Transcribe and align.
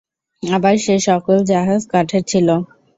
আবার 0.43 0.75
সে-সকল 0.77 1.37
জাহাজ 1.51 1.81
কাঠের 1.91 2.23
ছিল। 2.27 2.47